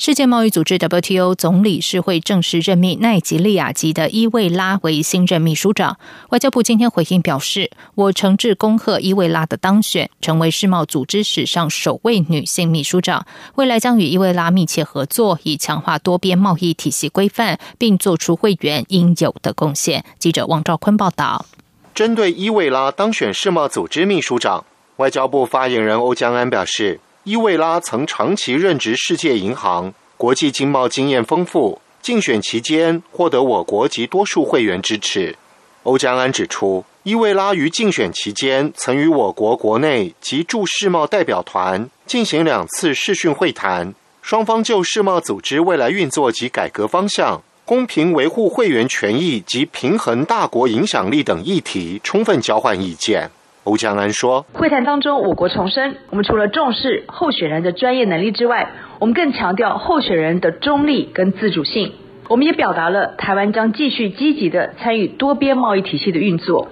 [0.00, 5.98] 世界贸易组织 WTO 总理事会正式任命奈及利亚籍的伊维拉为新任秘书长。
[6.28, 13.26] 外交部今天回应表示：“我诚挚恭贺伊维拉的当选，成为世贸组织史上首位女性秘书长。
[13.56, 21.44] 未来将与伊维拉密切合作，以强化多边贸易体系规范，并做出会员应有的贡献。”记者王兆坤报道。
[21.92, 24.64] 针对伊维拉当选世贸组织秘书长，
[24.98, 27.00] 外交部发言人欧江安表示。
[27.28, 31.78] 伊维拉曾长期任职世界银行，国际经贸经验丰富。
[32.00, 35.36] 竞选期间获得我国及多数会员支持。
[35.82, 53.30] 欧江安指出，伊维拉于竞选期间曾与我国国内及驻世贸代表团进行两次视讯会谈，双方就世贸组织未来运作及改革方向、公平维护会员权益及平衡大国影响力等议题充分交换意见。
[53.68, 61.92] 欧江安说：“会谈当中，我国重申，我们除了重视候选人的专业能力之外，我们更强调候选人的中立跟自主性。
[62.28, 66.68] 我们也表达了台湾将继续积极的参与多边贸易体系的运作。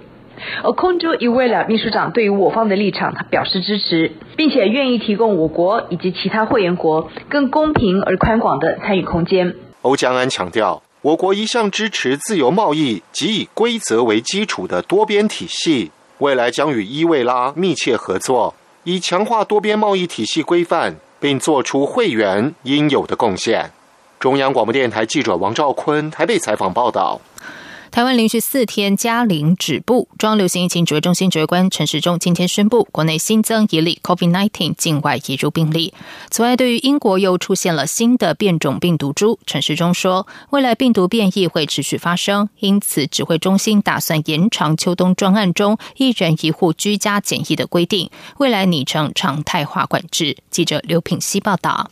[0.63, 15.91] 而空中一位了秘书长对于我方的立场，他表示支持，并且愿意提供我国以及其他会员国更公平而宽广的参与空间。”欧江安强调，我国一向支持自由贸易及以规则为基础的多边体系。
[16.19, 23.71] 未来将与伊维拉密切合作，以强化多边贸易体系规范，并做出会员应有的贡献。
[24.19, 27.21] 中央广播电台记者王兆坤台北采访报道。
[27.91, 35.95] 台湾连续四天加零止步，中央流行疫情指挥中心指挥官陈时中今天宣布，国内新增一例 COVID-19 境外移入病例。
[36.31, 50.37] 此外，对于英国又出现了新的变种病毒株，陈时中说，未来病毒变异会持续发生，因此指挥中心打算延长秋冬专案中一人一户居家检疫的规定，未来拟成常态化管制。
[50.51, 51.91] 记者刘品希报道。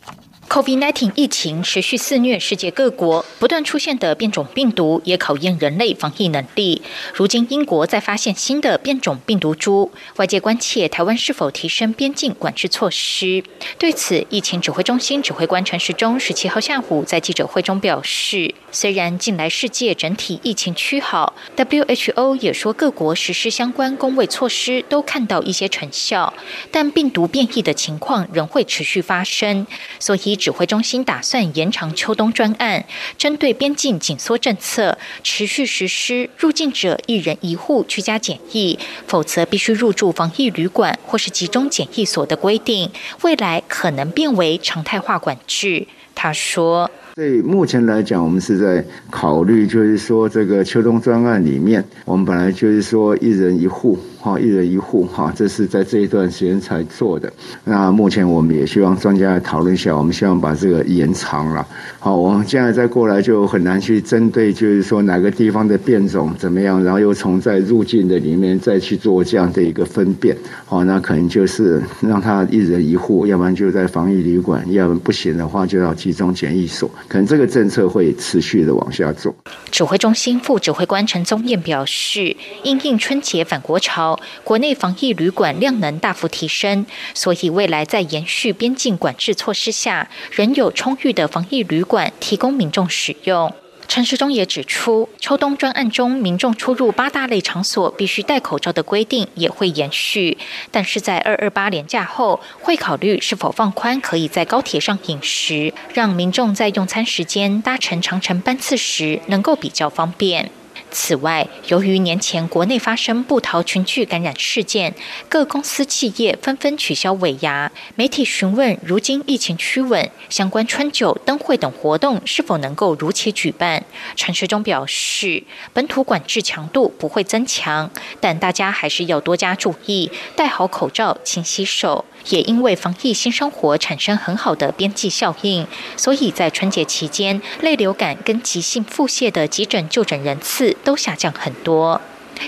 [0.49, 6.81] COVID-19 疫情持续肆虐世界各国，不断出现的变种病毒也考验人类防疫能力。
[7.13, 13.43] 如今，英国再发现新的变种病毒株，外界关切台湾是否提升边境管制措施。
[13.77, 26.33] 对此，疫情指挥中心指挥官陈时中十七号下午在记者会中表示，虽然近来世界整体疫情趋好，WHO 也说各国实施相关工卫措施都看到一些成效，
[26.71, 29.65] 但病毒变异的情况仍会持续发生，
[29.99, 30.35] 所以。
[30.45, 32.85] 指挥中心打算延长秋冬专案，
[33.17, 42.91] 针对边境紧缩政策，持续实施入境者一人一户居家检疫，否则必须入住防疫旅馆或是集中检疫所的规定，
[43.23, 45.87] 未来可能变为常态化管制。
[46.13, 57.31] 他说：“对目前来讲，我们是在考虑，就是说这个秋冬专案里面，我们本来就是说一人一户。”哈，一人一户哈，这是在这一段时间才做的。
[57.63, 61.63] 那目前我们也希望专家来讨论一下，我们希望把这个延长了。
[61.99, 70.35] 好，我们现在再过来就很难去针对，就是说哪个地方的变种怎么样，然后又从在入境的里面再去做这样的一个分辨。
[70.65, 76.89] 好，那可能就是让他一人一户，要不然就在防疫旅馆，要不然不行的话就要集中检疫所。
[77.07, 79.35] 可能这个政策会持续的往下做。
[79.69, 84.14] 指挥中心副指挥官陈宗彦表示，因应春节返国潮。
[84.43, 93.53] 国内防疫旅馆量能大幅提升，所以未来在延续边境管制措施下，仍有充裕的防疫旅馆提供民众使用。
[93.87, 100.39] 陈时中也指出，秋冬专案中民众出入八大类场所必须戴口罩的规定也会延续，
[100.71, 110.49] 但是在二二八连假后，会考虑是否放宽可以在高铁上饮食，让民众在用餐时间搭乘长程班次时能够比较方便。
[110.97, 114.95] 此外，由于年前国内发生布桃群聚感染事件，
[115.27, 117.69] 各公司企业纷纷取消尾牙。
[117.95, 123.83] 媒体询问，如今疫情趋稳，相关春酒、灯会等活动是否能够如期举办？
[124.15, 125.43] 陈时中表示，
[125.73, 127.91] 本土管制强度不会增强，
[128.21, 132.05] 但大家还是要多加注意，戴好口罩、勤洗手。
[132.29, 142.01] 也因为防疫新生活产生很好的边际效应，所以在春节期间，类流感跟急性腹泻的急诊就诊人次都下降很多。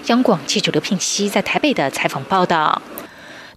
[0.08, 2.82] 央广记者刘聘熙在台北的采访报道。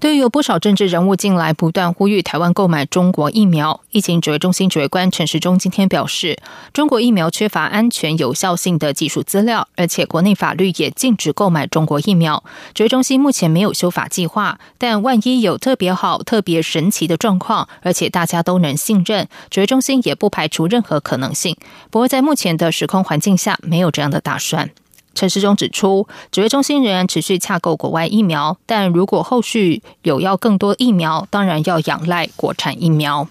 [0.00, 6.38] 对于有不少政治人物近来不断呼吁台湾购买中国疫苗，疫情指挥中心指挥官陈时中今天表示，
[6.72, 12.42] 中国疫苗缺乏安全有效性的技术资料，而且国内法律也禁止购买中国疫苗。
[12.72, 21.54] 指挥中心目前没有修法计划，但万一有特别好、特别神奇的状况，而且大家都能信任，指挥中心也不排除任何可能性。
[21.90, 24.70] 不过在目前的时空环境下，没有这样的打算。
[25.14, 33.28] 陈时中指出，指挥中心仍然持续洽购国外疫苗，但如果后续有要更多疫苗，当然要仰赖国产疫苗。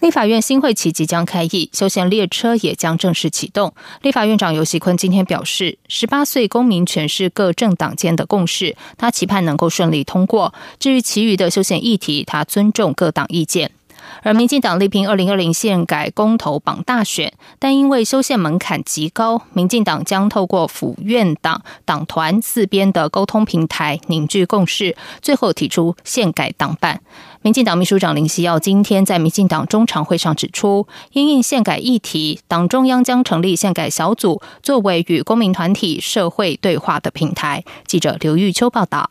[0.00, 3.72] 立法院新会期即将开议，休闲列车也将正式启动。
[4.02, 10.52] 立法院长游锡坤今天表示，十八岁公民权是各政党间的共识，他期盼能够顺利通过。
[10.80, 13.70] 至于其余的休闲议题，他尊重各党意见。
[14.22, 27.00] 而民进党力拼二零二零宪改公投榜大选，但因为修宪门槛极高，民进党将透过府院党党团四边的沟通平台凝聚共识，最后提出宪改党办。
[27.42, 37.64] 民进党秘书长林希耀今天在民进党中常会上指出，因应宪改议题，党中央将成立宪改小组，作为与公民团体、社会对话的平台。
[37.86, 39.10] 记者刘玉秋报道。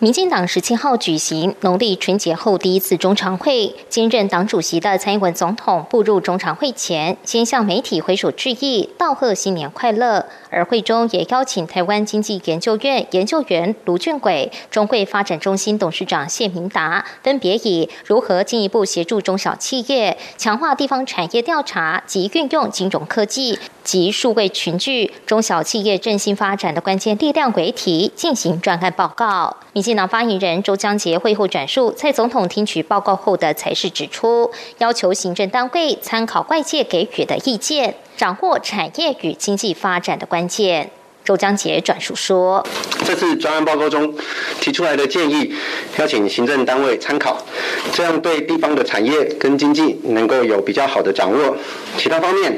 [0.00, 10.26] 民进党十七号举行农历春节后第一次中常会，兼任党主席的蔡英文总统步入中常会前，先向媒体挥手致意，道贺新年快乐。
[10.50, 29.56] 而会中也邀请台湾经济研究院研究员卢俊轨、中会发展中心董事长谢明达，分别以如何进一步协助中小企业、强化地方产业调查及运用金融科技及数位群聚中小企业振兴发展的关键力量为题进行专案报告。
[29.72, 40.90] 民 进党发言人周江杰会后转述蔡总统听取报告后的才是指出，要求行政单位参考外界给予的意见，掌握产业与经济发展的关键。
[41.28, 42.66] 周江杰转述说
[43.04, 44.14] ：“这次专案报告中
[44.62, 45.54] 提出来的建议，
[45.98, 47.36] 邀请行政单位参考，
[47.92, 51.54] 这样对地方的产业跟经济能够有比较好的掌握。
[51.98, 52.56] 其他方面，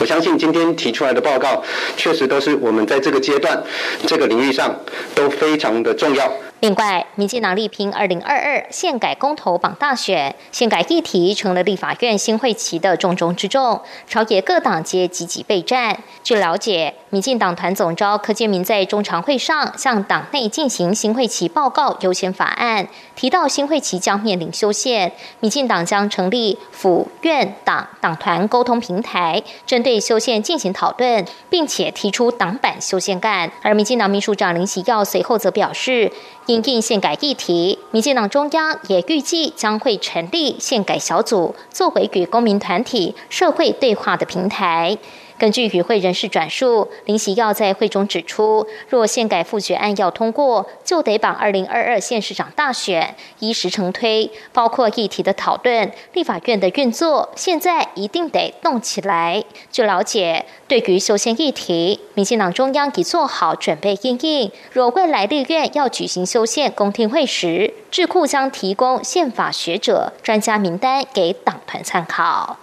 [0.00, 1.62] 我相信今天提出来的报告，
[1.98, 3.62] 确实都是我们在这个阶段、
[4.06, 4.74] 这个领域上
[5.14, 16.02] 都非常的重要。”另外，民进党力拼二零二二宪改公投榜大选，宪改议题成了立法院新会期的重中之重，朝野各党皆积极备战。
[16.24, 22.86] 据了解，民进党团总召柯建明在中常会上向党内进行新会期报告优先法案，
[23.16, 25.10] 提到新会期将面临修宪，
[25.40, 33.50] 民进党将成立府院党党团沟通平台，针对修宪进行讨论，并且提出党版修宪案。
[33.62, 36.12] 而民进党秘书长林喜耀随后则表示。
[36.46, 44.96] 因应宪改议题，民进党中央也预计将会成立宪改小组，作为与公民团体、社会对话的平台。
[45.38, 59.44] 根据与会人士转述，林喜耀在会中指出，若宪改复决案要通过，就得把二零二二县市长大选依时成推，包括议题的讨论、立法院的运作，现在一定得动起来。
[59.70, 64.50] 据了解，对于修宪议题，民进党中央已做好准备应应。
[64.72, 72.56] 若未来立院要举行修宪公听会时，智库将提供宪法学者专家名单给党团参考。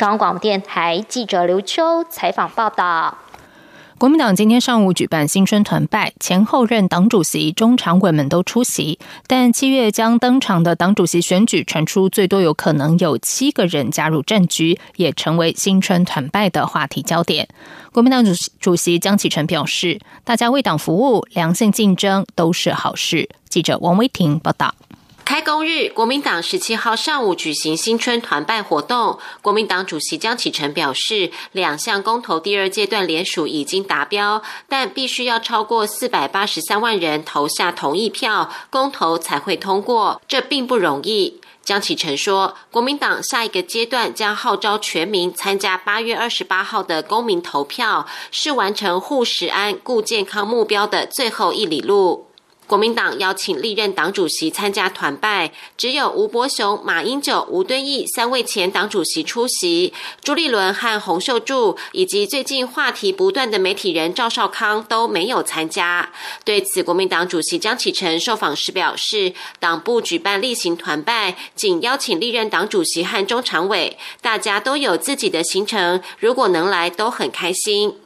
[0.00, 3.18] 中央广播电台记者刘秋采访报道：
[3.98, 8.98] 国民党今天上午举办新春团拜，前后任党主席、中常委们都出席。
[9.26, 17.46] 但七月将登场的党主席选举传出，最多有可能有七个人加入战局，也成为新春团拜的话题焦点。
[17.92, 24.74] 国民党主主席江启臣表示：“大家为党服务，良性竞争都是好事。”记者王威婷报道。
[25.30, 29.20] 开工日，国民党十七号上午举行新春团拜活动。
[29.40, 41.40] 国民党主席江启臣表示，两项公投第二阶段联署已经达标，但必须要超过四百八十三万人投下同意票，公投才会通过，这并不容易。
[41.62, 52.26] 江启臣说，国民党下一个阶段将号召全民参加八月二十八号的公民投票，是完成护食安、顾健康目标的最后一里路。
[52.70, 66.12] 国民党邀请历任党主席参加团拜，只有吴伯雄、马英九、吴敦义三位前党主席出席，朱立伦和洪秀柱以及最近话题不断的媒体人赵少康都没有参加。
[66.44, 77.96] 对此，国民党主席江启臣受访时表示，党部举办例行团拜，仅邀请历任党主席和中常委，大家都有自己的行程，如果能来都很开心。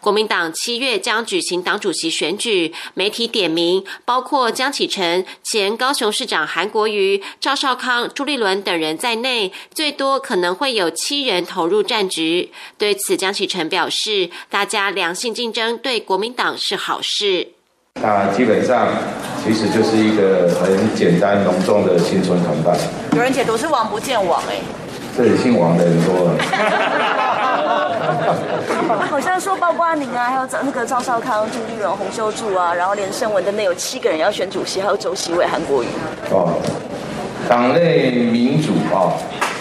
[0.00, 12.50] 国民党七月将举行党主席选举，媒体点名包括江启臣、前高雄市长韩国瑜、赵少康、朱立伦等人在内，最多可能会有七人投入战局。
[12.78, 17.48] 对此，江启臣表示，大家良性竞争对国民党是好事。
[17.94, 18.88] 那基本上
[19.44, 22.78] 其实就是一个很简单隆重的新春团拜。
[23.12, 24.56] 有人解读是王不见王哎，
[25.14, 26.38] 这里姓王的人多了。
[29.10, 35.86] 好像说包括您啊，还有那个赵少康、朱立伦、洪秀柱啊，然后连胜文的内有七个人要选主席，还有周锡伟、韩国瑜。
[36.30, 36.54] 哦，
[37.48, 39.12] 党内民主啊，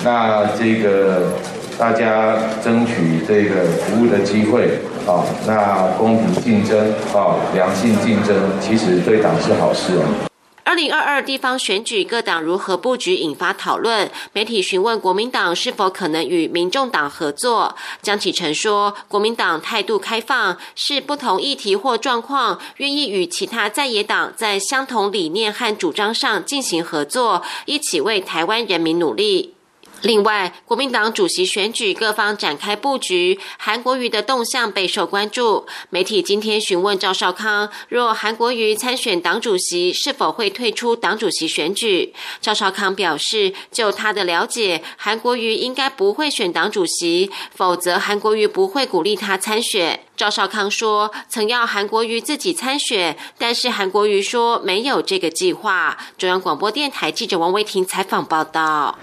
[0.03, 1.33] 那这个
[1.77, 10.30] 大家争取这个服务的机会啊，那公平竞争啊，良性竞争，其实对党是好事啊。
[10.63, 17.75] 二零二二地方选举各党如何布局引发讨论，媒体询问国民党是否可能与民众党合作。
[18.01, 29.55] 江启臣说，国民党态度开放，是不同议题或状况愿意与其他在野党在相同理念和主张上进行合作，一起为台湾人民努力。
[30.01, 35.67] 另外，国民党主席选举各方展开布局，韩国瑜的动向备受关注。
[35.91, 42.15] 媒体今天询问赵少康，若韩国瑜参选党主席，是否会退出党主席选举？
[42.41, 49.99] 赵少康表示，就他的了解，韩国瑜应该不会选党主席，否则韩国瑜不会鼓励他参选。
[50.17, 55.95] 赵少康说，曾要韩国瑜自己参选，但是韩国瑜说没有这个计划。
[56.17, 58.97] 中央广播电台记者王维婷采访报道。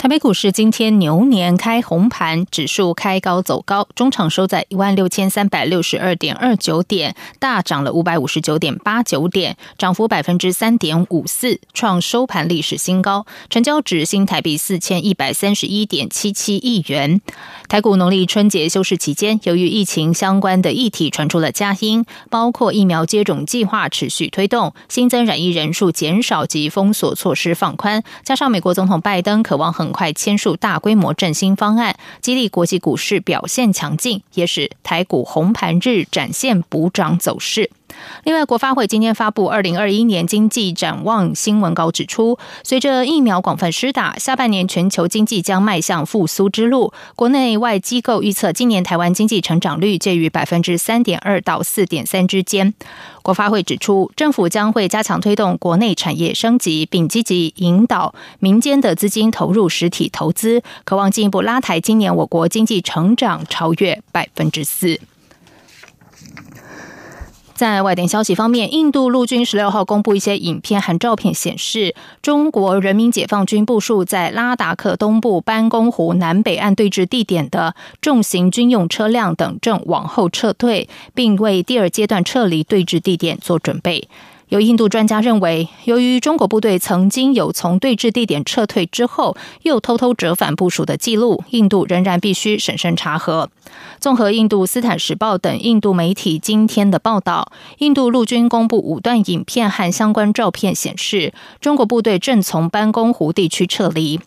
[0.00, 13.26] 台北股市今天牛年开红盘，指数开高走高，中场收在一万六千三百六十二点二九点，大涨了五百五十九点八九点，涨幅百分之三点五四，创收盘历史新高。
[13.50, 17.20] 成交值新台币四千一百三十一点七七亿元。
[17.68, 37.70] 台股农历春节休市期间，由于疫情相关的议题传出了佳音，包括疫苗接种计划持续推动，新增染疫人数减少及封锁措施放宽，加上美国总统拜登渴望很快签署大规模振兴方案，激励国际股市表现强劲，也使台股红盘日展现补涨走势。
[38.24, 46.92] 另外，国发会今天发布二零二一年经济展望新闻稿，指出，随着疫苗广泛施打，下半年全球经济将迈向复苏之路。
[47.16, 52.74] 国内外机构预测，今年台湾经济成长率介于百分之三点二到四点三之间。
[53.22, 65.00] 国发会指出，政府将会加强推动国内产业升级，并积极引导民间的资金投入实体投资，渴望进一步拉抬今年我国经济成长超越百分之四。
[67.60, 84.08] 在外电消息方面，印度陆军十六号公布一些影片和照片，显示中国人民解放军部署在拉达克东部班公湖南北岸对峙地点的重型军用车辆等正往后撤退，并为第二阶段撤离对峙地点做准备。
[84.50, 93.48] 有印度专家认为，由于中国部队曾经有从对峙地点撤退之后又偷偷折返部署的记录，印度仍然必须审慎查核。
[94.00, 104.18] 综合印度斯坦时报等印度媒体今天的报道，印度陆军公布五段影片和相关照片，显示中国部队正从班公湖地区撤离。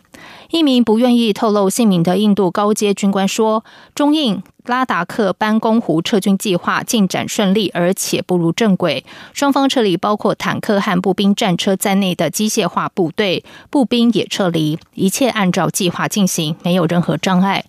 [0.54, 9.04] 一名不愿意透露姓名的印度高阶军官说：“中印。”拉达克班公湖撤军计划进展顺利，而且步入正轨。
[9.32, 17.64] 双方撤离包括坦克和步兵战车在内的机械化部队，步兵也撤离，一切按照计划进行，没有任何障碍。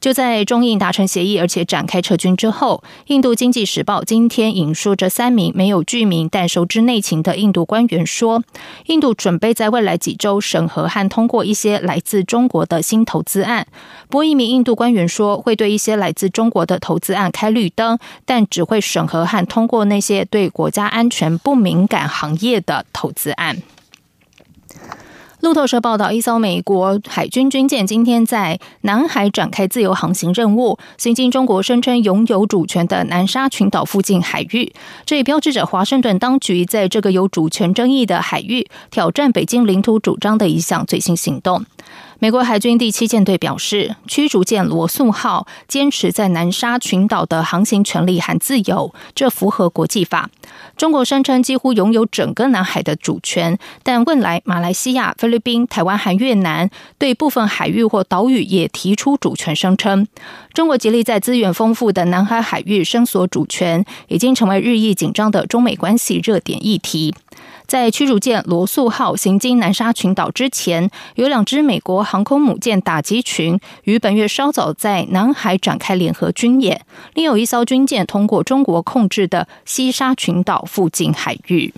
[0.00, 8.44] 就在中印达成协议，而且展开撤军之后，印度经济时报今天引述这三名没有具名但熟知内情的印度官员说，
[8.86, 13.66] 印度准备在未来几周审核和通过一些来自中国的新投资案。
[14.08, 23.62] 不过，一名印度官员说，会对一些来自中国的投资案开绿灯，但只会审核和通过那些对国家安全不敏感行业的投资案。
[25.40, 34.72] 路透社报道，一艘美国海军军舰今天在南海展开自由航行任务，行经中国声称拥有主权的南沙群岛附近海域。
[35.04, 41.64] 这也标志着华盛顿当局在这个有主权争议的海域挑战北京领土主张的一项最新行动。
[42.18, 50.30] 美国海军第七舰队表示，驱逐舰罗素号坚持在南沙群岛的航行权利和自由，这符合国际法。
[50.76, 56.68] 中国声称几乎拥有整个南海的主权，但未来马来西亚、菲律宾、台湾和越南
[56.98, 60.06] 对部分海域或岛屿也提出主权声称。
[60.52, 67.14] 中国极力在资源丰富的南海海域伸索主权，已经成为日益紧张的中美关系热点议题。
[67.66, 81.74] 在驱逐舰罗素号行经南沙群岛之前，有两支美国航空母舰打击群于本月稍早在南海展开联合军演，另有一艘军舰通过中国控制的西沙群岛附近海域。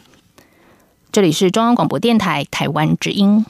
[1.10, 3.44] 这里是中央广播电台台湾之音。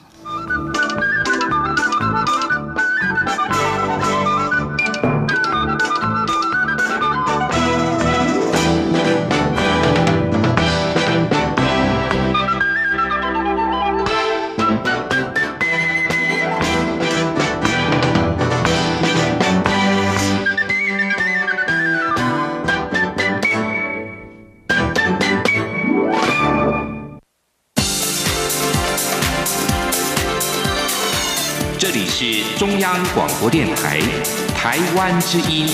[32.21, 33.97] 是中央广播电台
[34.53, 35.65] 台湾之音，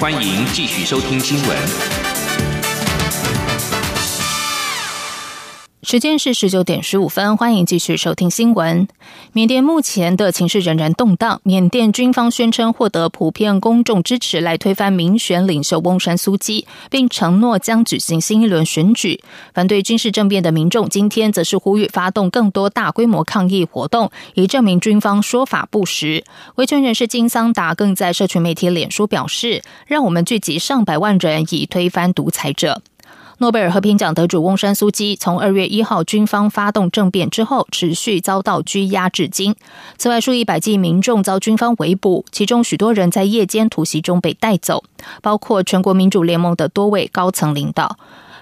[0.00, 2.07] 欢迎继续收听新闻。
[5.90, 8.86] 时间是十九点十五分，欢迎继续收听新闻。
[9.32, 19.22] 缅甸目前的情势仍然动荡，缅甸军方宣称获得普遍公众支持来推翻民选领袖翁山苏基，并承诺将举行新一轮选举。
[19.54, 26.22] 反对军事政变的民众今天则是呼吁发动更多大规模抗议活动，以证明军方说法不实。
[26.56, 32.82] 维权人士金桑达更在社群媒体脸书表示：“让我们聚集上百万人，以推翻独裁者。”
[33.40, 39.54] 诺贝尔和平奖得主翁山苏基从二月一号军方发动政变之后，持续遭到拘押至今。
[39.96, 44.82] 此外，数以百计民众遭军方围捕，其中许多人在夜间突袭中被带走，
[45.22, 47.96] 包括全国民主联盟的多位高层领导。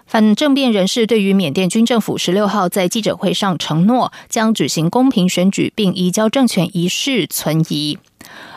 [0.06, 7.98] 反政变人士对于缅甸军政府十六号在记者会上承诺将举行公平选举并移交政权一事存疑。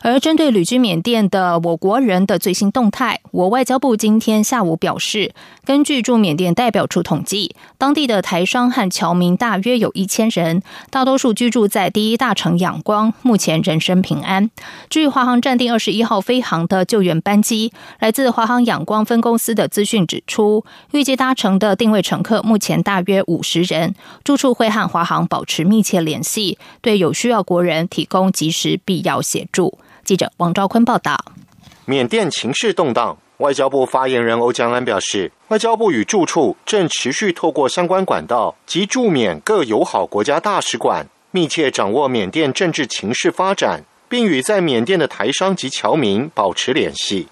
[0.01, 5.33] 而针对旅居缅甸的我国人的最新动态，我外交部今天下午表示，
[5.65, 14.49] 根据驻缅甸代表处统计，当地的台商和侨民大约有一千人，大多数居住在第一大城仰光，目前人身平安。
[14.89, 23.93] 据华航暂定二十一号飞航的救援班机，来自华航仰光分公司的资讯指出，预计搭乘的定位乘客目前大约五十人，
[24.23, 29.68] 住处会和华航保持密切联系，对有需要国人提供及时必要协助。
[30.09, 31.23] 记者王昭坤报道：
[31.85, 47.27] 缅甸情势动荡，外交部发言人欧江安表示，外交部与驻处正持续透过相关管道及驻缅各友好国家大使馆，密切掌握缅甸政治情势发展，并与在缅甸的台商及侨民保持联系。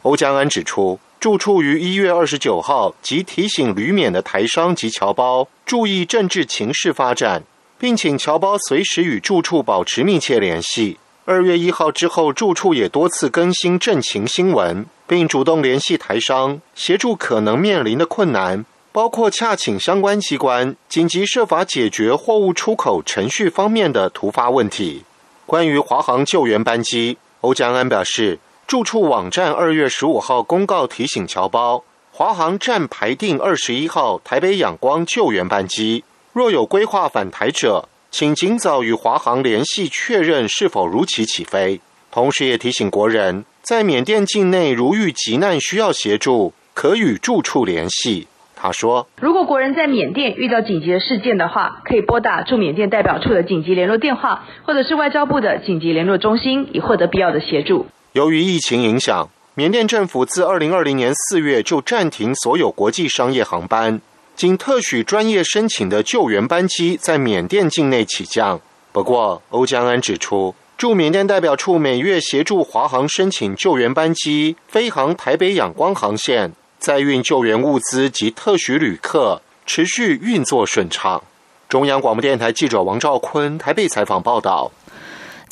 [0.00, 7.42] 欧江安指出，驻处于一月二十九号即提醒旅缅的台商及侨胞注意政治情势发展，
[7.78, 10.96] 并请侨胞随时与驻处保持密切联系。
[11.24, 25.04] 二月一号之后，住处也多次更新震情新闻，并主动联系台商，协助可能面临的困难，包括洽请相关机关紧急设法解决货物出口程序方面的突发问题。
[25.46, 37.88] 关于华航救援班机，欧江安表示，住处网站二月十五号公告提醒侨胞，华航暂排定二十一号台北仰光救援班机，若有规划返台者。
[38.12, 48.28] 请尽早与华航联系确认是否如期起飞，同时也提醒国人，在缅甸境内如遇急难需要协助，可与住处联系。
[48.54, 64.02] 他说：“如果国人在缅甸遇到紧急的事件的话，可以拨打驻缅甸代表处的紧急联络电话，或者是外交部的紧急联络中心，以获得必要的协助。”由于疫情影响，缅甸政府自二零二零年四月就暂停所有国际商业航班。
[64.34, 68.60] 仅特许专业申请的救援班机在缅甸境内起降。
[68.90, 81.22] 不过，欧江安指出，驻缅甸代表处每月协助华航申请救援班机飞航台北仰光航线，载运救援物资及特许旅客，持续运作顺畅。
[81.68, 84.70] 中央广播电台记者王兆坤台北采访报道。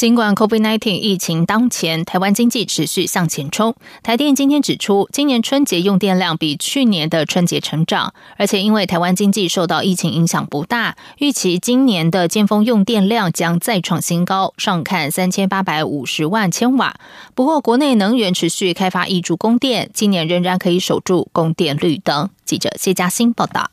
[0.00, 3.74] 尽管 COVID-19 疫情当前，台湾经济持续向前冲。
[4.02, 16.98] 台电今天指出，今年春节用电量比去年的春节成长，而且因为台湾经济受到疫情影响不大，预期今年的尖峰用电量将再创新高，上看三千八百五十万千瓦。
[17.34, 22.30] 不过，国内能源持续开发挹注供电，今年仍然可以守住供电绿灯。
[22.46, 23.70] 记者谢嘉欣报道。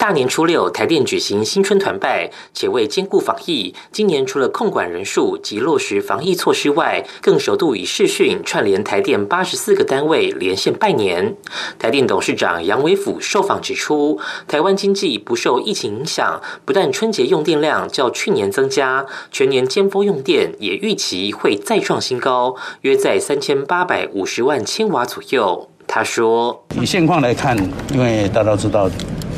[0.00, 11.36] 大年初六，台电举行新春团拜，且为兼顾防疫，今年除了控管人数及落实防疫措施外，更首度以视讯串联台电八十四个单位连线拜年。
[11.78, 25.69] 台电董事长杨伟甫受访指出，台湾经济不受疫情影响，不但春节用电量较去年增加，全年尖峰用电也预期会再创新高，约在三千八百五十万千瓦左右。
[25.92, 27.56] 他说：“以现况来看，
[27.92, 28.88] 因为大家都知道。”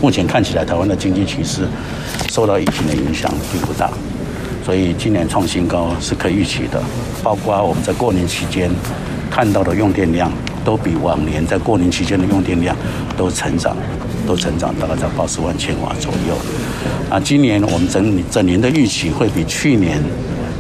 [0.03, 1.67] 目前看起来，台湾的经济趋势
[2.29, 3.89] 受到疫情的影响并不大，
[4.65, 6.83] 所以今年创新高是可以预期的。
[7.23, 8.69] 包括我们在过年期间
[9.31, 10.31] 看到的用电量，
[10.63, 12.77] 都比往年在过年期间的用电量
[13.17, 13.77] 都成长，
[14.27, 16.37] 都成长大概在八十万千瓦左右。
[17.09, 20.03] 啊，今年我们整整年的预期会比去年。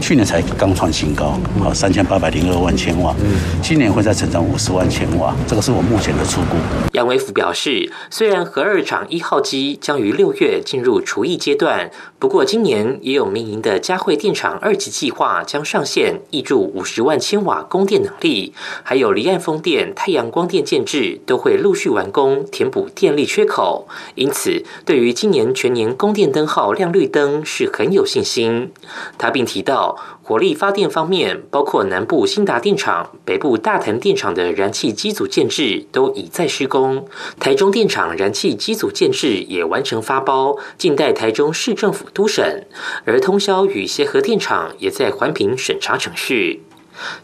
[0.02, 3.14] 去年才刚创新高，啊，三千八百零二万千瓦，
[3.62, 6.56] 今年会再成长五十万千瓦，这个是我目前的初估。
[6.92, 11.88] 杨维福表示，虽然核二厂一号机将于六月进入除役阶段，
[12.18, 23.86] 不过今年也有民营的嘉惠电厂二级计划将上线，挹注五十万千瓦供电能力，还有离岸风电、太阳光电建制都会陆续完工，填补电力缺口。
[24.16, 28.72] 因此，对于今年全年供电灯号亮绿灯是很有信心。
[29.16, 29.91] 他并提到。
[30.24, 37.06] 火力发电方面，包括南部新达电厂、北部大潭电厂的燃气机组建制都已在施工，
[37.40, 42.66] 台中电厂燃气机组建制也完成发包，静待台中市政府督审。
[43.04, 46.62] 而通宵与协和电厂也在环评审查程序。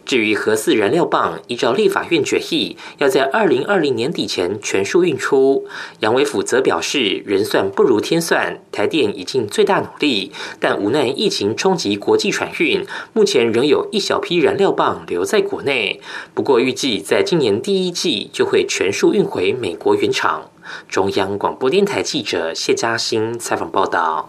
[0.05, 5.67] 至于核四燃料棒，依照立法院决议，要在二零二零年底前全数运出。
[6.01, 16.01] 杨伟甫则表示，人算不如天算，台电已尽最大努力，但无奈疫情冲击国际船运，目前仍有一小批燃料棒留在国内。
[16.35, 20.51] 不过预计在今年第一季就会全数运回美国原厂。
[20.89, 24.29] 中央广播电台记者谢嘉欣采访报道。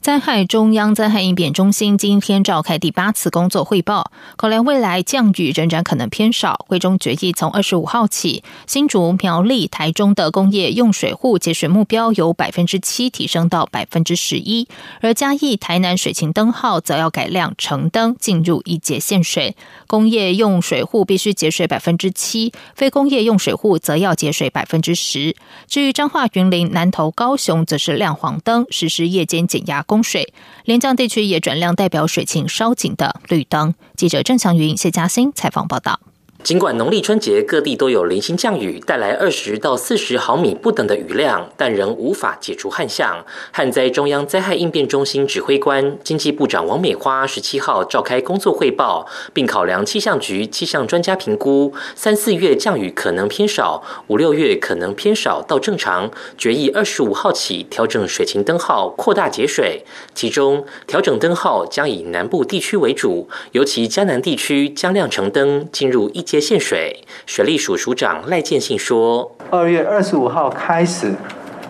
[0.00, 14.66] 灾害中央灾害应变中心今天召开第八次工作汇报，考量未来降雨仍然可能偏少，会中决议从二十五号起，新竹、苗栗、台中的工业用水户节水目标由百分之七提升到百分之十一，
[15.02, 19.54] 而嘉义、台南水情灯号则要改亮橙灯，进入一节限水。
[19.86, 25.36] 工业用水户必须节水百分之七，非工业用水户则要节水百分之十。
[25.68, 29.84] 至于彰化、云林、南投、高雄，则是亮黄灯，实施夜间减压。
[29.90, 30.32] 供水，
[30.64, 33.74] 连江地区也转亮代表水情稍紧的绿灯。
[33.96, 35.98] 记者郑祥云、谢嘉欣采访报道。
[36.42, 43.22] 尽管农历春节各地都有零星降雨，带来二十到四十毫米不等的雨量，但仍无法解除旱象。
[43.52, 59.84] 旱灾中央灾害应变中心指挥官、经济部长王美花十七号召开工作汇报，并考量气象局气象专家评估，三四月降雨可能偏少，五六月可能偏少到正常，决议二十五号起调整水情灯号，扩大节水。
[60.14, 66.24] 其中调整灯号将以南部地区为主，尤其江南地区将亮橙灯，进入一。
[66.30, 71.12] 接线水，水利署署长赖建信说：“二月二十五号开始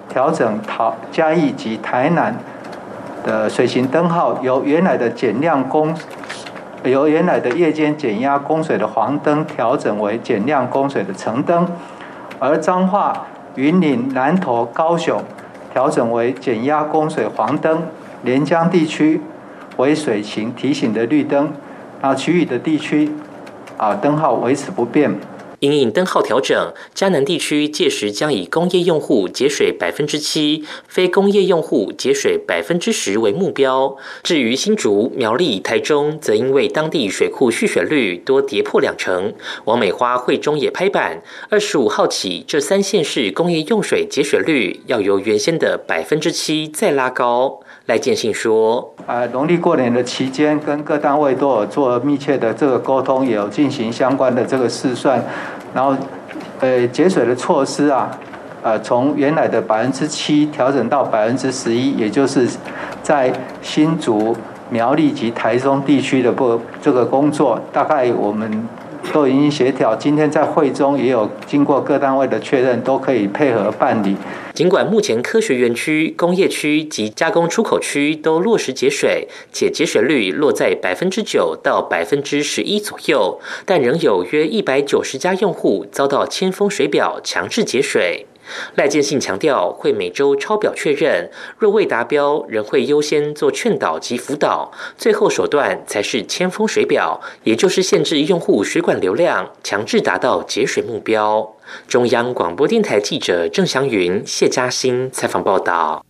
[0.06, 2.38] 调整桃嘉义及台南
[3.24, 5.96] 的水型灯号，由原来的减量供，
[6.84, 11.66] 由原来的夜间减压供水的黄灯调整为减量供水的橙灯，
[12.38, 15.24] 而彰化、云林、南投、高雄
[15.72, 17.84] 调整为减压供水黄灯，
[18.24, 19.22] 连江地区
[19.78, 21.50] 为水情提醒的绿灯，
[22.02, 23.10] 那其余的地区。”
[23.80, 25.18] 啊，灯号维持不变。
[25.60, 33.96] 因应灯号调整，嘉南地区届时将以工业用户节水百分之七，非工业用户节水百分之十为目标。
[34.22, 39.32] 至于新竹、苗栗、台中，则因为当地水库蓄水率多跌破两成。
[39.64, 47.60] 王美花会中也拍板，二十五号起，这三县市工业用水节水率要由原先的百分之七再拉高。
[47.86, 55.20] 赖建信说：“呃，农历过年的期间，跟各单位都有做密切的这个沟通，也有进行相关的这个试算，
[55.74, 55.96] 然后，
[56.60, 58.10] 呃，节水的措施啊，
[58.62, 62.48] 呃，从原来的百分之七调整到百分之十一，也就是
[63.02, 64.36] 在新竹、
[64.68, 68.68] 苗栗及台中地区的不这个工作，大概我们。”
[69.12, 74.16] 都已经协调，今天在会中也有经过各单位的确认，都可以配合办理。
[74.54, 88.26] 尽管目前科学园区、工业区及加工出口区都落实节水，且节水率落在百分之九到百分之十一左右，但仍有约一百九十家用户遭到千封水表强制节水。
[88.74, 101.56] 赖建信强调，会每周抄表确认，若未达标，仍会优先做劝导及辅导，最后手段才是千封水表，也就是限制用户水管流量，强制达到节水目标。
[101.86, 106.09] 中央广播电台记者郑祥云、谢嘉欣采访报道。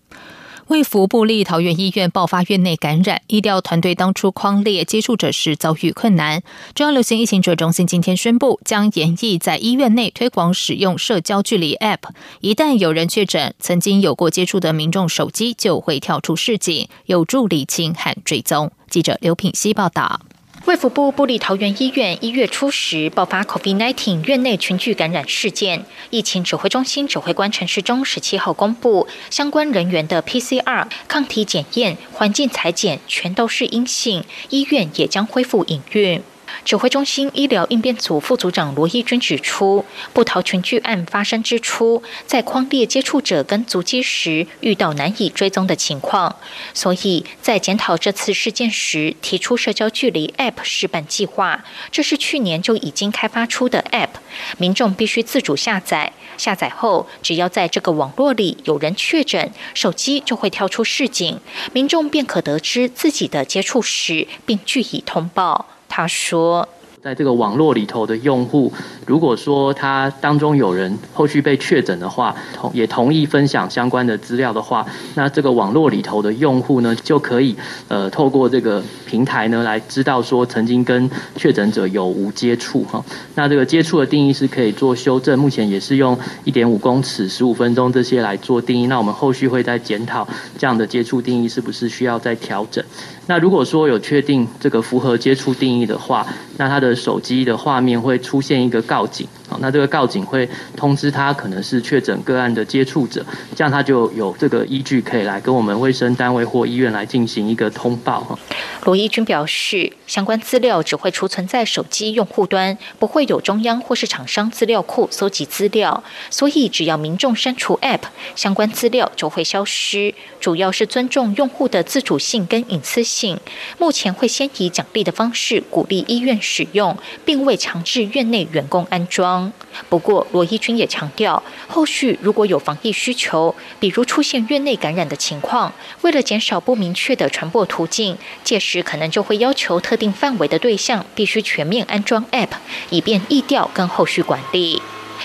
[0.70, 6.44] 为福部立桃园医院爆发院内感染，医疗团队当初框列接触者时遭遇困难。
[6.76, 12.10] 中央流行疫情指挥中心今天宣布，将严议在医院内推广使用社交距离 App。
[12.40, 18.70] 一旦有人确诊，曾经有过接触的民众手机就会跳出示警，有助理清和追踪。
[18.88, 20.20] 记者刘品希报道。
[20.66, 36.22] 卫福部布利桃园医院一月初时爆发 COVID-19 院内群聚感染事件，疫情指挥中心指挥官陈世忠十七号公布，相关人员的 PCR 抗体检验、环境裁剪全都是阴性，医院也将恢复营运。
[36.64, 46.36] 指挥中心医疗应变组副组长罗义军指出，布桃群聚案发生之初，在框列接触者跟足迹时遇到难以追踪的情况，
[46.74, 51.64] 所以在检讨这次事件时，提出社交距离 App 示范计划。
[51.90, 54.10] 这是去年就已经开发出的 App，
[54.58, 56.12] 民众必须自主下载。
[56.36, 61.38] 下载后，只要在这个网络里有人确诊，手机就会跳出示警，
[61.72, 65.66] 民众便可得知自己的接触史，并据以通报。
[65.90, 66.66] 他说
[67.02, 68.70] ：“在这个网络里头的用户，
[69.06, 74.84] 如果说他当中有人后续被确诊的话，同也同意分享相关的资料的话，
[75.14, 77.56] 那这个网络里头的用户呢，就可以
[77.88, 83.02] 呃透过这个平台呢来知道说曾经跟确诊者有无接触哈。
[83.34, 88.88] 那这个接触的定义是可以做修正，目前也是用一点五公尺、十五分钟这些来做定义。
[88.88, 92.84] 那我们后续会再检讨这样的接触定义是不是需要再调整。
[93.26, 96.26] 那如果说有确定这个符合接触定义的话，
[96.58, 99.26] 那他的手机的画面会出现一个告警，
[99.60, 103.24] 那这个告警会通知他可能是确诊个案的接触者，
[103.56, 108.38] 这样他就有这个依据可以来跟我们卫生单位或医院来进行一个通报。
[108.84, 118.00] 罗义军表示，相关资料只会储存在手机用户端，不会有中央或是厂商资料库搜集资料，所以只要民众删除 App，
[118.34, 120.14] 相关资料就会消失。
[120.40, 123.38] 主要是尊重用户的自主性跟隐私性。
[123.78, 129.39] 目前会先以奖励的方式鼓励医院使用，并未强制院内员工安装。
[129.88, 135.72] 不过，罗一军也强调，后续如果有防疫需求，比如出现院内感染的情况，
[136.02, 142.50] 为了减少不明确的传播途径，届时可能就会要求特定范围的对象必须全面安装 App，
[142.90, 144.82] 以便易调跟后续管理。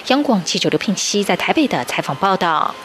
[0.07, 2.75] 央广记者刘聘熙在台北的采访报道。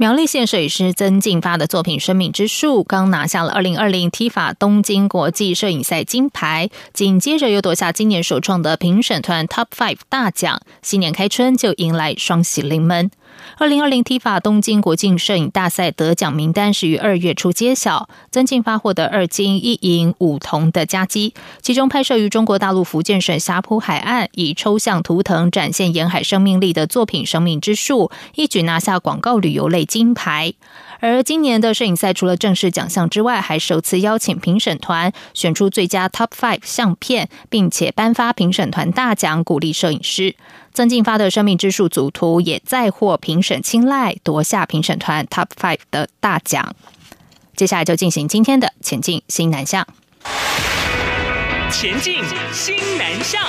[0.00, 13.10] 苗栗县摄影师曾进发的作品《生命之树》刚拿下了二零二零 TIFA 东京国际摄影赛金牌，紧接着又夺下今年首创的评审团 Top Five 大奖，新年开春就迎来双喜临门。
[13.56, 30.54] 二零二零 T 法东京国际摄影大赛得奖名单是于二月初揭晓，曾进发获得二金一银五铜的佳绩，其中拍摄于中国大陆福建省霞浦海岸，以抽象图腾展现沿海生命力的作品《生命之树》，一举拿下广告旅游类金牌。
[31.00, 40.34] 而今年的摄影赛除了正式奖项之外，还首次邀请评审团选出最佳 Top Five 相片，并且颁发评审团大奖，鼓励摄影师。
[40.74, 46.74] 曾进发的生命之树组图也再获评审青睐，夺下评审团 Top Five 的大奖。
[47.56, 49.86] 接下来就进行今天的前进新南向。
[51.70, 53.40] 前进新南向。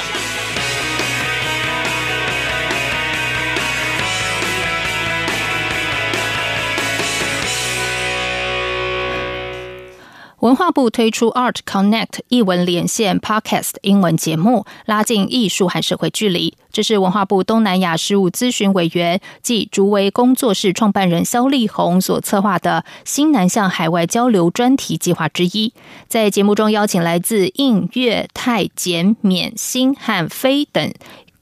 [10.40, 16.54] 文化部推出 Art Connect 译文连线 Podcast 英文节目，拉近艺术和社会距离。
[16.72, 25.74] 这是文化部东南亚事务咨询委员暨竹围工作室创办人肖丽红所策划的新南向海外交流专题计划之一。
[26.08, 30.94] 在节目中，邀请来自印、越、泰、柬、缅、新和非等。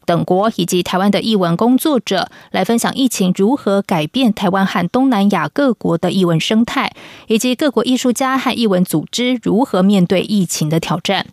[0.08, 6.94] 等国以及台湾的译文工作者来分享疫情如何改变台湾和东南亚各国的译文生态，
[7.28, 11.28] 以及各国艺术家和译文组织如何面对疫情的挑战。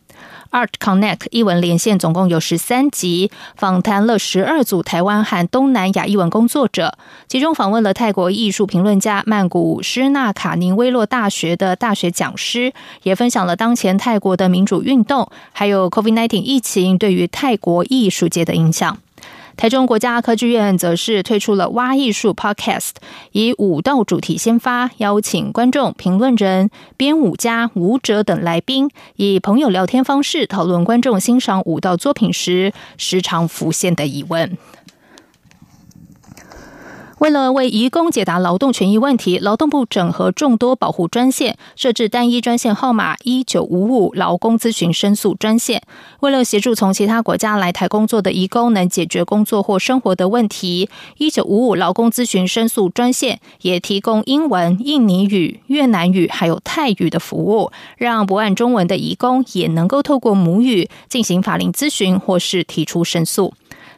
[0.54, 18.98] Art Connect 译文连线总共有十三集，访谈了十二组台湾和东南亚译文工作者，其中访问了泰国艺术评论家曼谷施纳卡宁威洛大学的大学讲师，也分享了当前泰国的民主运动，还有 COVID-19 疫情对于泰国艺术界的影响。
[19.56, 22.90] 台中国家科技院则是推出了蛙艺术 Podcast，
[23.32, 34.58] 以舞道主题先发，邀请观众、评论人、编舞家、舞者等来宾，以朋友聊天方式讨论观众欣赏舞蹈作品时时常浮现的疑问。
[37.24, 45.80] 为了为移工解答劳动权益问题，劳动部整合众多保护专线，设置单一专线号码一九五五劳工咨询申诉专线。
[46.20, 63.54] 为了协助从其他国家来台工作的移工能解决工作或生活的问题，一九五五劳工咨询申诉专线也提供英文、印尼语、越南语还有泰语的服务，让不按中文的移工也能够透过母语进行法令咨询或是提出申诉。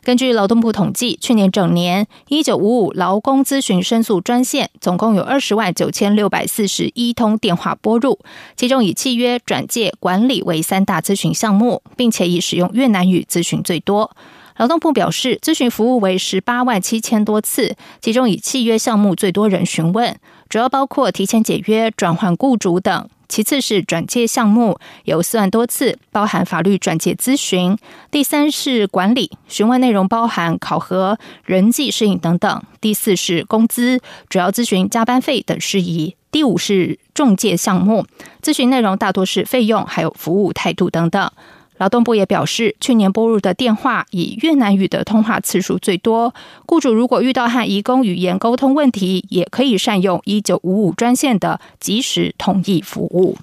[0.07, 8.21] 根据劳动部统计，去年整年一九五五劳工咨询申诉专线总共有二十万九千六百四十一通电话拨入，
[8.55, 14.13] 其中以契约、转介、管理为三大咨询项目，并且以使用越南语咨询最多。
[14.59, 20.17] 劳动部表示，咨询服务为十八万七千多次，其中以契约项目最多人询问，
[20.49, 23.09] 主要包括提前解约、转换雇主等。
[23.29, 27.77] 其次是转介项目，有四万多次，包含法律转介咨询；
[28.09, 38.07] 第三是管理，询问内容包含考核、人际适应等等；第四是工资，主要咨询加班费等事宜；第五是中介项目，
[38.41, 41.29] 咨询内容大多是费用还有服务态度等等。
[41.79, 46.35] 劳动部也表示，去年拨入的电话以越南语的通话次数最多。
[46.67, 53.37] 雇主如果遇到和移工语言沟通问题，也可以善用一九五五专线的即时同意服务。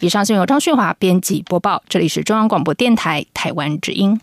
[0.00, 4.20] 以上新由张旭华编辑播报，这里是中央广播电台台湾之音。